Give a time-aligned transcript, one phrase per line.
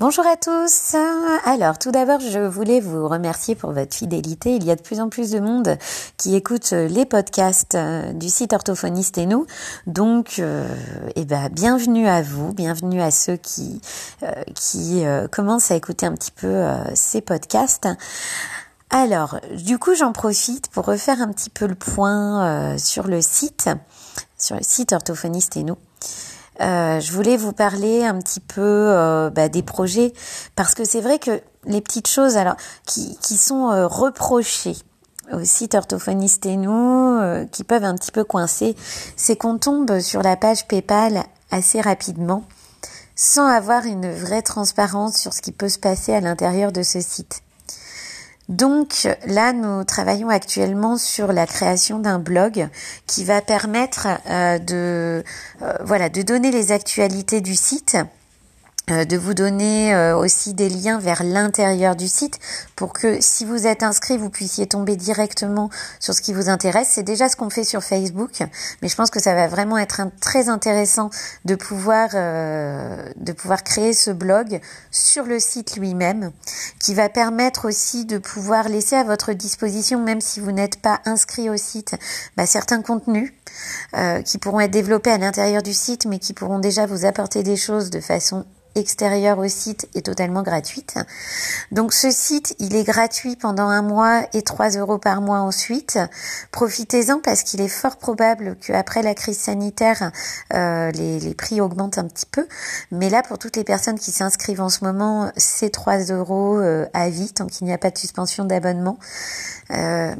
[0.00, 0.94] Bonjour à tous.
[1.44, 4.54] Alors, tout d'abord, je voulais vous remercier pour votre fidélité.
[4.54, 5.76] Il y a de plus en plus de monde
[6.16, 9.48] qui écoute les podcasts euh, du site Orthophoniste et nous.
[9.88, 10.68] Donc, euh,
[11.16, 13.80] eh ben, bienvenue à vous, bienvenue à ceux qui
[14.22, 15.02] euh, qui
[15.32, 17.88] commencent à écouter un petit peu ces podcasts.
[18.90, 23.68] Alors, du coup, j'en profite pour refaire un petit peu le point sur le site,
[24.36, 25.76] sur le site Orthophoniste et nous.
[26.60, 30.12] Euh, je voulais vous parler un petit peu euh, bah, des projets
[30.56, 34.76] parce que c'est vrai que les petites choses alors qui, qui sont euh, reprochées
[35.32, 38.74] au site orthophoniste et nous qui peuvent un petit peu coincer,
[39.14, 42.44] c'est qu'on tombe sur la page PayPal assez rapidement
[43.14, 47.00] sans avoir une vraie transparence sur ce qui peut se passer à l'intérieur de ce
[47.02, 47.42] site.
[48.48, 52.68] Donc là, nous travaillons actuellement sur la création d'un blog
[53.06, 55.22] qui va permettre euh, de
[55.62, 57.98] euh, voilà de donner les actualités du site
[58.88, 62.38] de vous donner euh, aussi des liens vers l'intérieur du site
[62.74, 65.68] pour que si vous êtes inscrit, vous puissiez tomber directement
[66.00, 66.88] sur ce qui vous intéresse.
[66.92, 68.42] C'est déjà ce qu'on fait sur Facebook,
[68.80, 71.10] mais je pense que ça va vraiment être très intéressant
[71.44, 76.32] de pouvoir euh, de pouvoir créer ce blog sur le site lui-même,
[76.80, 81.00] qui va permettre aussi de pouvoir laisser à votre disposition, même si vous n'êtes pas
[81.04, 81.94] inscrit au site,
[82.36, 83.32] bah, certains contenus
[84.24, 87.56] qui pourront être développés à l'intérieur du site, mais qui pourront déjà vous apporter des
[87.56, 88.44] choses de façon
[88.78, 90.94] extérieure au site est totalement gratuite.
[91.72, 95.98] Donc ce site, il est gratuit pendant un mois et 3 euros par mois ensuite.
[96.52, 100.12] Profitez-en parce qu'il est fort probable qu'après la crise sanitaire,
[100.54, 102.46] euh, les, les, prix augmentent un petit peu.
[102.90, 106.86] Mais là, pour toutes les personnes qui s'inscrivent en ce moment, c'est 3 euros euh,
[106.94, 108.98] à vie tant qu'il n'y a pas de suspension d'abonnement.
[109.70, 110.14] Euh,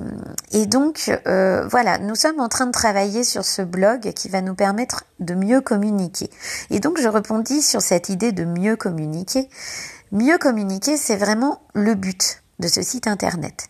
[0.52, 4.54] et donc, voilà, nous sommes en train de travailler sur ce blog qui va nous
[4.54, 6.30] permettre de mieux communiquer.
[6.70, 9.48] Et donc, je répondis sur cette idée de mieux communiquer.
[10.12, 13.68] Mieux communiquer, c'est vraiment le but de ce site internet.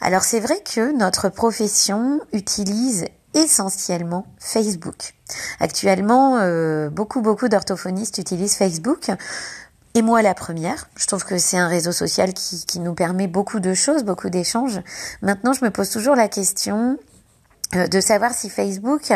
[0.00, 5.14] Alors, c'est vrai que notre profession utilise essentiellement Facebook.
[5.60, 9.10] Actuellement, euh, beaucoup, beaucoup d'orthophonistes utilisent Facebook.
[9.94, 13.58] Et moi la première, je trouve que c'est un réseau social qui, nous permet beaucoup
[13.58, 14.80] de choses, beaucoup d'échanges.
[15.22, 16.98] Maintenant, je me pose toujours la question
[17.74, 19.12] euh, de savoir si Facebook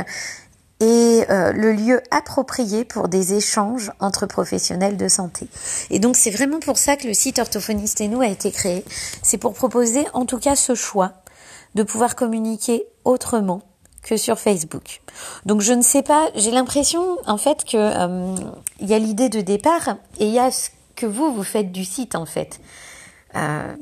[0.81, 5.49] est euh, le lieu approprié pour des échanges entre professionnels de santé.
[5.91, 8.85] Et donc c'est vraiment pour ça que le site Orthophoniste et nous a été créé.
[9.23, 11.13] C'est pour proposer en tout cas ce choix
[11.75, 13.63] de pouvoir communiquer autrement
[14.03, 15.01] que sur Facebook.
[15.47, 18.35] Donc je ne sais pas, j'ai l'impression en fait que euh,
[18.81, 21.85] y a l'idée de départ et il y a ce que vous vous faites du
[21.85, 22.61] site en fait.
[23.37, 23.75] Euh,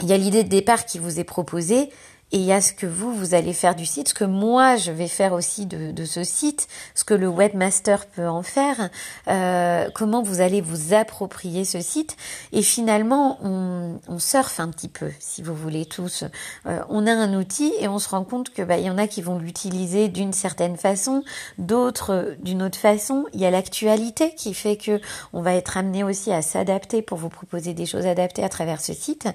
[0.00, 1.90] il y a l'idée de départ qui vous est proposée
[2.32, 4.76] et il y a ce que vous, vous allez faire du site, ce que moi,
[4.76, 8.90] je vais faire aussi de, de ce site, ce que le webmaster peut en faire,
[9.28, 12.16] euh, comment vous allez vous approprier ce site.
[12.52, 16.24] Et finalement, on, on surfe un petit peu, si vous voulez tous.
[16.66, 18.98] Euh, on a un outil et on se rend compte que bah, il y en
[18.98, 21.22] a qui vont l'utiliser d'une certaine façon,
[21.58, 23.26] d'autres d'une autre façon.
[23.34, 25.00] Il y a l'actualité qui fait que
[25.32, 28.80] on va être amené aussi à s'adapter pour vous proposer des choses adaptées à travers
[28.80, 29.28] ce site.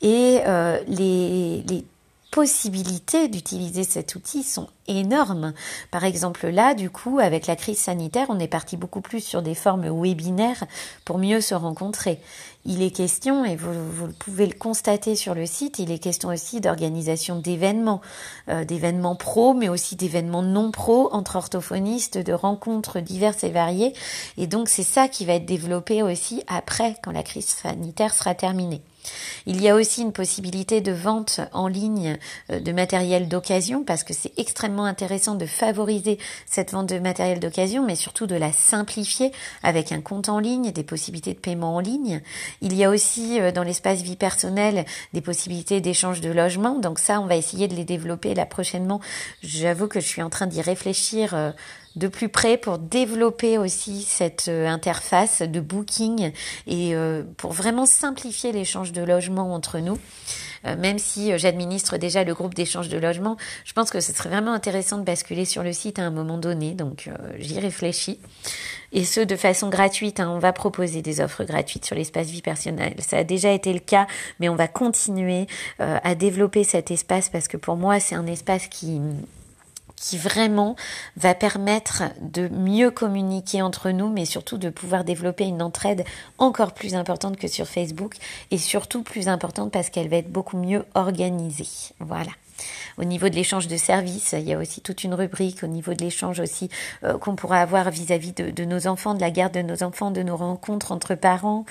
[0.00, 1.84] Et euh, les, les
[2.32, 5.52] possibilités d'utiliser cet outil sont énormes.
[5.90, 9.42] Par exemple, là, du coup, avec la crise sanitaire, on est parti beaucoup plus sur
[9.42, 10.64] des formes webinaires
[11.04, 12.18] pour mieux se rencontrer.
[12.64, 16.30] Il est question, et vous, vous pouvez le constater sur le site, il est question
[16.30, 18.00] aussi d'organisation d'événements,
[18.48, 23.92] euh, d'événements pro, mais aussi d'événements non pro entre orthophonistes, de rencontres diverses et variées.
[24.38, 28.34] Et donc, c'est ça qui va être développé aussi après, quand la crise sanitaire sera
[28.34, 28.80] terminée.
[29.46, 32.18] Il y a aussi une possibilité de vente en ligne
[32.50, 37.40] euh, de matériel d'occasion parce que c'est extrêmement intéressant de favoriser cette vente de matériel
[37.40, 41.76] d'occasion, mais surtout de la simplifier avec un compte en ligne, des possibilités de paiement
[41.76, 42.20] en ligne.
[42.60, 46.78] Il y a aussi euh, dans l'espace vie personnelle des possibilités d'échange de logement.
[46.78, 49.00] Donc ça, on va essayer de les développer là prochainement.
[49.42, 51.50] J'avoue que je suis en train d'y réfléchir euh,
[51.96, 56.32] de plus près pour développer aussi cette euh, interface de booking
[56.66, 59.98] et euh, pour vraiment simplifier l'échange de logements entre nous.
[60.64, 64.28] Euh, même si j'administre déjà le groupe d'échange de logements, je pense que ce serait
[64.28, 66.72] vraiment intéressant de basculer sur le site à un moment donné.
[66.72, 68.20] Donc j'y réfléchis.
[68.92, 70.20] Et ce, de façon gratuite.
[70.20, 70.30] Hein.
[70.30, 72.94] On va proposer des offres gratuites sur l'espace vie personnelle.
[73.00, 74.06] Ça a déjà été le cas,
[74.38, 75.46] mais on va continuer
[75.78, 79.00] à développer cet espace parce que pour moi, c'est un espace qui
[80.02, 80.74] qui vraiment
[81.16, 86.04] va permettre de mieux communiquer entre nous, mais surtout de pouvoir développer une entraide
[86.38, 88.16] encore plus importante que sur Facebook
[88.50, 91.94] et surtout plus importante parce qu'elle va être beaucoup mieux organisée.
[92.00, 92.32] Voilà.
[92.98, 95.94] Au niveau de l'échange de services, il y a aussi toute une rubrique au niveau
[95.94, 96.68] de l'échange aussi
[97.04, 100.22] euh, qu'on pourra avoir vis-à-vis de, nos enfants, de la garde de nos enfants, de
[100.22, 101.64] nos rencontres entre parents,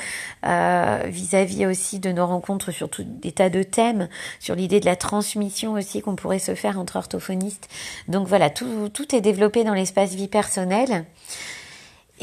[0.46, 4.86] euh, vis-à-vis aussi de nos rencontres sur tout des tas de thèmes, sur l'idée de
[4.86, 7.70] la transmission aussi qu'on pourrait se faire entre orthophonistes.
[8.08, 11.06] Donc voilà, tout, est développé dans l'espace vie personnelle.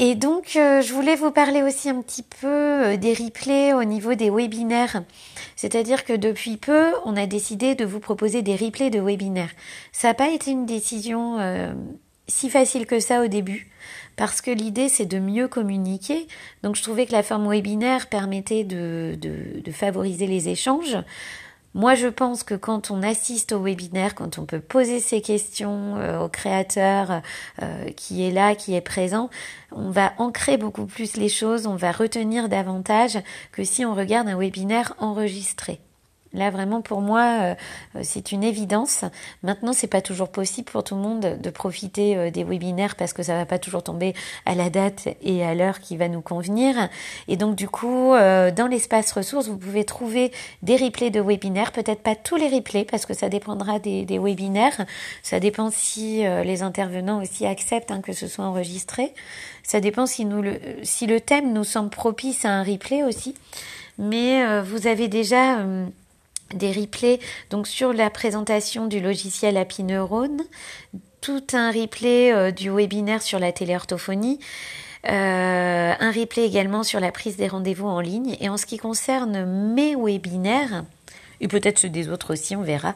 [0.01, 4.13] Et donc, euh, je voulais vous parler aussi un petit peu des replays au niveau
[4.13, 5.03] des webinaires.
[5.61, 9.51] C'est-à-dire que depuis peu, on a décidé de vous proposer des replays de webinaires.
[9.91, 11.73] Ça n'a pas été une décision euh,
[12.29, 13.69] si facile que ça au début,
[14.15, 16.29] parce que l'idée, c'est de mieux communiquer.
[16.63, 20.95] Donc, je trouvais que la forme webinaire permettait de, de, de favoriser les échanges.
[21.75, 25.97] Moi, je pense que quand on assiste au webinaire, quand on peut poser ses questions
[25.97, 27.21] euh, au créateur
[27.61, 29.29] euh, qui est là, qui est présent,
[29.71, 33.19] on va ancrer beaucoup plus les choses, on va retenir davantage
[33.51, 35.79] que si on regarde un webinaire enregistré.
[36.33, 37.55] Là, vraiment, pour moi, euh,
[38.03, 39.03] c'est une évidence.
[39.41, 43.13] Maintenant, c'est pas toujours possible pour tout le monde de profiter euh, des webinaires parce
[43.13, 44.13] que ça va pas toujours tomber
[44.45, 46.75] à la date et à l'heure qui va nous convenir.
[47.27, 50.31] Et donc, du coup, euh, dans l'espace ressources, vous pouvez trouver
[50.61, 51.71] des replays de webinaires.
[51.71, 54.85] Peut-être pas tous les replays parce que ça dépendra des, des webinaires.
[55.23, 59.13] Ça dépend si les intervenants aussi acceptent hein, que ce soit enregistré.
[59.63, 63.35] Ça dépend si nous le, si le thème nous semble propice à un replay aussi.
[63.97, 65.57] Mais vous avez déjà
[66.53, 67.19] des replays
[67.49, 70.41] donc sur la présentation du logiciel Happy Neurone,
[71.21, 74.39] tout un replay euh, du webinaire sur la téléorthophonie,
[75.07, 78.35] euh, un replay également sur la prise des rendez-vous en ligne.
[78.39, 80.83] Et en ce qui concerne mes webinaires,
[81.41, 82.95] et peut-être ceux des autres aussi, on verra,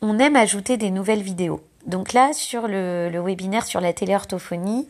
[0.00, 1.62] on aime ajouter des nouvelles vidéos.
[1.86, 4.88] Donc là, sur le, webinaire sur la téléorthophonie,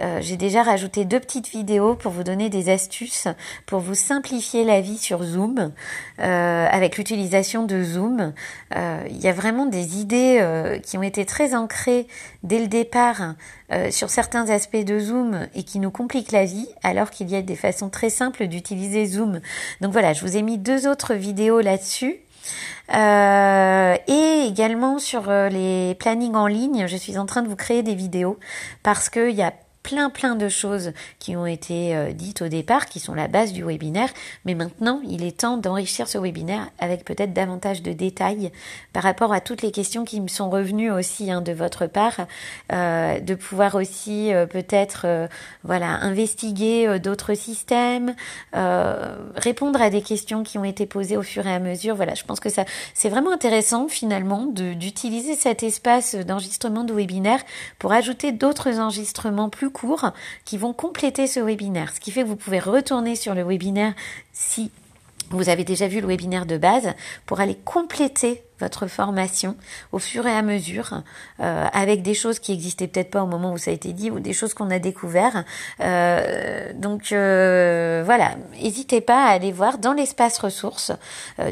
[0.00, 3.26] euh, j'ai déjà rajouté deux petites vidéos pour vous donner des astuces
[3.66, 5.72] pour vous simplifier la vie sur Zoom
[6.20, 8.32] euh, avec l'utilisation de Zoom.
[8.76, 10.16] Euh, il y a vraiment des idées
[10.84, 12.06] qui ont été très ancrées
[12.42, 13.34] dès le départ
[13.90, 17.42] sur certains aspects de Zoom et qui nous compliquent la vie alors qu'il y a
[17.42, 19.40] des façons très simples d'utiliser Zoom.
[19.80, 22.20] Donc voilà, je vous ai mis deux autres vidéos là-dessus.
[22.94, 27.56] Euh, et également sur euh, les plannings en ligne, je suis en train de vous
[27.56, 28.38] créer des vidéos
[28.82, 29.52] parce qu'il y a
[29.86, 30.90] plein plein de choses
[31.20, 34.08] qui ont été euh, dites au départ, qui sont la base du webinaire,
[34.44, 38.50] mais maintenant il est temps d'enrichir ce webinaire avec peut-être davantage de détails
[38.92, 42.26] par rapport à toutes les questions qui me sont revenues aussi hein, de votre part,
[42.72, 45.28] euh, de pouvoir aussi euh, peut-être
[45.62, 48.16] voilà investiguer d'autres systèmes,
[49.36, 51.94] répondre à des questions qui ont été posées au fur et à mesure.
[51.94, 57.40] Voilà, je pense que ça c'est vraiment intéressant finalement d'utiliser cet espace d'enregistrement de webinaire
[57.78, 60.10] pour ajouter d'autres enregistrements plus cours
[60.46, 61.92] qui vont compléter ce webinaire.
[61.94, 63.92] Ce qui fait que vous pouvez retourner sur le webinaire
[64.32, 64.70] si
[65.30, 66.94] vous avez déjà vu le webinaire de base
[67.26, 69.56] pour aller compléter votre formation
[69.92, 71.02] au fur et à mesure
[71.40, 74.10] euh, avec des choses qui existaient peut-être pas au moment où ça a été dit
[74.10, 75.44] ou des choses qu'on a découvert.
[75.80, 80.92] Euh, donc euh, voilà, n'hésitez pas à aller voir dans l'espace ressources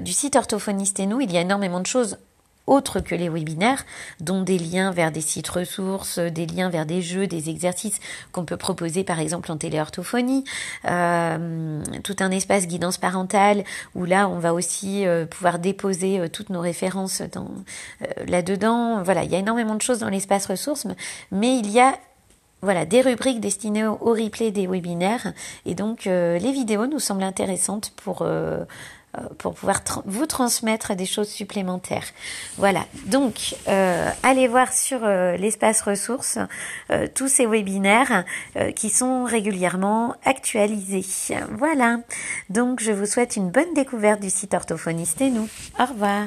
[0.00, 2.17] du site Orthophoniste et nous, il y a énormément de choses
[2.66, 3.84] autres que les webinaires,
[4.20, 8.00] dont des liens vers des sites ressources, des liens vers des jeux, des exercices
[8.32, 10.44] qu'on peut proposer par exemple en téléorthophonie,
[10.88, 13.64] euh, tout un espace guidance parentale
[13.94, 17.50] où là on va aussi euh, pouvoir déposer euh, toutes nos références dans
[18.26, 19.02] là-dedans.
[19.02, 20.87] Voilà, il y a énormément de choses dans l'espace ressources,
[21.31, 21.99] mais il y a
[22.62, 25.35] voilà, des rubriques destinées au, replay des webinaires
[25.66, 28.64] et donc les vidéos nous semblent intéressantes pour euh,
[29.38, 32.06] pour pouvoir vous transmettre des choses supplémentaires.
[32.59, 36.38] Voilà, donc euh, allez voir sur euh, l'espace ressources
[37.14, 38.25] tous ces webinaires
[38.76, 41.04] qui sont régulièrement actualisés.
[41.52, 41.99] Voilà,
[42.50, 45.49] donc je vous souhaite une bonne découverte du site orthophoniste et nous.
[45.78, 46.26] Au revoir.